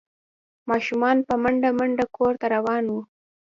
[0.69, 3.01] ماشومان په منډه منډه کور ته روان وو۔